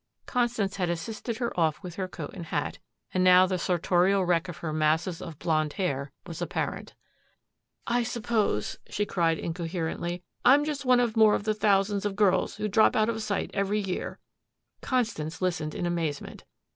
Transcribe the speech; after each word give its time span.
Constance 0.25 0.77
had 0.77 0.89
assisted 0.89 1.37
her 1.37 1.55
off 1.59 1.83
with 1.83 1.93
her 1.93 2.07
coat 2.07 2.31
and 2.33 2.47
hat, 2.47 2.79
and 3.13 3.23
now 3.23 3.45
the 3.45 3.59
sartorial 3.59 4.25
wreck 4.25 4.49
of 4.49 4.57
her 4.57 4.73
masses 4.73 5.21
of 5.21 5.37
blonde 5.37 5.73
hair 5.73 6.11
was 6.25 6.41
apparent. 6.41 6.95
"I 7.85 8.01
suppose," 8.01 8.79
she 8.89 9.05
cried 9.05 9.37
incoherently, 9.37 10.23
"I'm 10.43 10.65
just 10.65 10.85
one 10.85 11.13
more 11.15 11.35
of 11.35 11.43
the 11.43 11.53
thousands 11.53 12.03
of 12.03 12.15
girls 12.15 12.55
who 12.55 12.67
drop 12.67 12.95
out 12.95 13.09
of 13.09 13.21
sight 13.21 13.51
every 13.53 13.79
year." 13.79 14.17
Constance 14.81 15.39
listened 15.39 15.75
in 15.75 15.85
amazement. 15.85 16.45